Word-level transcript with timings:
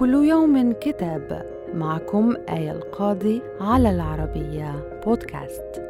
كل 0.00 0.14
يوم 0.14 0.72
كتاب 0.72 1.46
معكم 1.74 2.36
آية 2.48 2.72
القاضي 2.72 3.42
على 3.60 3.90
العربية 3.90 5.00
بودكاست. 5.06 5.82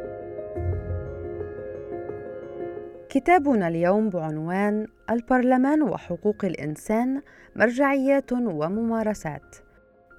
كتابنا 3.09 3.67
اليوم 3.67 4.09
بعنوان 4.09 4.87
البرلمان 5.09 5.81
وحقوق 5.81 6.45
الإنسان 6.45 7.21
مرجعيات 7.55 8.31
وممارسات 8.31 9.55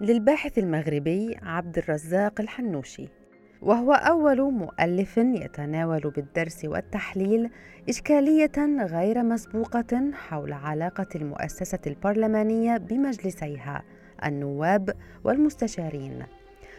للباحث 0.00 0.58
المغربي 0.58 1.36
عبد 1.42 1.78
الرزاق 1.78 2.40
الحنوشي. 2.40 3.08
وهو 3.62 3.92
أول 3.92 4.52
مؤلف 4.52 5.16
يتناول 5.16 6.00
بالدرس 6.00 6.64
والتحليل 6.64 7.50
إشكالية 7.88 8.84
غير 8.84 9.22
مسبوقة 9.22 10.10
حول 10.12 10.52
علاقة 10.52 11.06
المؤسسة 11.14 11.78
البرلمانية 11.86 12.76
بمجلسيها 12.76 13.82
النواب 14.24 14.94
والمستشارين 15.24 16.26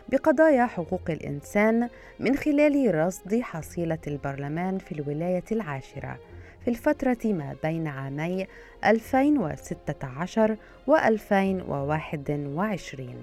بقضايا 0.10 0.66
حقوق 0.66 1.10
الإنسان 1.10 1.90
من 2.20 2.36
خلال 2.36 2.96
رصد 2.96 3.42
حصيلة 3.42 4.00
البرلمان 4.08 4.78
في 4.78 4.92
الولاية 4.92 5.44
العاشرة 5.52 6.20
في 6.62 6.70
الفترة 6.70 7.18
ما 7.26 7.56
بين 7.64 7.88
عامي 7.88 8.48
2016 8.86 10.58
و 10.88 10.96
2021 10.96 13.16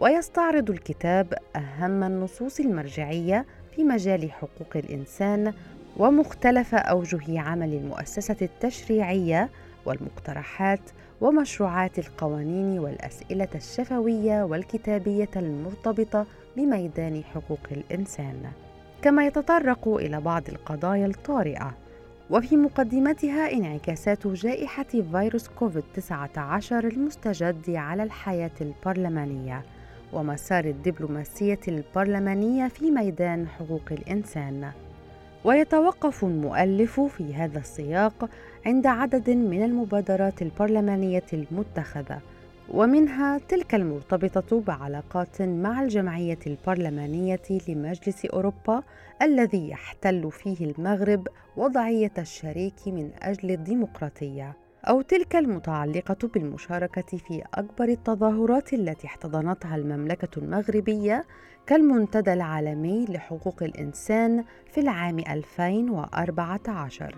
ويستعرض 0.00 0.70
الكتاب 0.70 1.34
أهم 1.56 2.02
النصوص 2.02 2.60
المرجعية 2.60 3.46
في 3.76 3.84
مجال 3.84 4.32
حقوق 4.32 4.76
الإنسان 4.76 5.52
ومختلف 5.96 6.74
أوجه 6.74 7.40
عمل 7.40 7.74
المؤسسة 7.74 8.36
التشريعية 8.42 9.48
والمقترحات 9.86 10.80
ومشروعات 11.20 11.98
القوانين 11.98 12.78
والأسئلة 12.78 13.48
الشفوية 13.54 14.42
والكتابية 14.42 15.28
المرتبطة 15.36 16.26
بميدان 16.56 17.22
حقوق 17.34 17.66
الإنسان. 17.72 18.42
كما 19.02 19.26
يتطرق 19.26 19.88
إلى 19.88 20.20
بعض 20.20 20.42
القضايا 20.48 21.06
الطارئة. 21.06 21.74
وفي 22.30 22.56
مقدمتها 22.56 23.52
انعكاسات 23.52 24.26
جائحة 24.26 24.86
فيروس 25.12 25.48
كوفيد 25.48 25.84
19 25.94 26.86
المستجد 26.86 27.70
على 27.70 28.02
الحياة 28.02 28.50
البرلمانية. 28.60 29.62
ومسار 30.12 30.64
الدبلوماسية 30.64 31.60
البرلمانية 31.68 32.68
في 32.68 32.90
ميدان 32.90 33.48
حقوق 33.48 33.82
الإنسان. 33.90 34.70
ويتوقف 35.44 36.24
المؤلف 36.24 37.00
في 37.00 37.34
هذا 37.34 37.58
السياق 37.58 38.30
عند 38.66 38.86
عدد 38.86 39.30
من 39.30 39.62
المبادرات 39.62 40.42
البرلمانية 40.42 41.26
المتخذة، 41.32 42.20
ومنها 42.68 43.38
تلك 43.48 43.74
المرتبطة 43.74 44.60
بعلاقات 44.60 45.42
مع 45.42 45.82
الجمعية 45.82 46.38
البرلمانية 46.46 47.42
لمجلس 47.68 48.24
أوروبا 48.24 48.82
الذي 49.22 49.70
يحتل 49.70 50.30
فيه 50.30 50.72
المغرب 50.72 51.28
وضعية 51.56 52.12
الشريك 52.18 52.74
من 52.86 53.10
أجل 53.22 53.50
الديمقراطية. 53.50 54.56
أو 54.84 55.00
تلك 55.00 55.36
المتعلقة 55.36 56.28
بالمشاركة 56.34 57.18
في 57.18 57.42
أكبر 57.54 57.84
التظاهرات 57.84 58.72
التي 58.72 59.06
احتضنتها 59.06 59.76
المملكة 59.76 60.38
المغربية 60.38 61.24
كالمنتدى 61.66 62.32
العالمي 62.32 63.04
لحقوق 63.08 63.62
الإنسان 63.62 64.44
في 64.72 64.80
العام 64.80 65.18
2014 65.18 67.14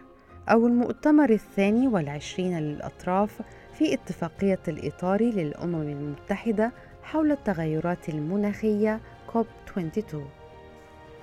أو 0.49 0.67
المؤتمر 0.67 1.31
الثاني 1.31 1.89
والعشرين 1.89 2.59
للأطراف 2.59 3.43
في 3.75 3.95
اتفاقية 3.95 4.61
الإطار 4.69 5.23
للأمم 5.23 5.83
المتحدة 5.83 6.73
حول 7.03 7.33
التغيرات 7.33 8.09
المناخية 8.09 9.01
كوب 9.33 9.47
22 9.69 10.27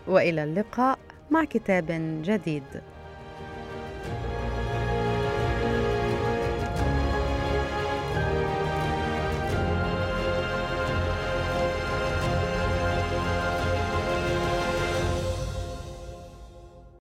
وإلى 0.07 0.43
اللقاء 0.43 0.99
مع 1.31 1.43
كتاب 1.43 1.85
جديد. 2.23 2.63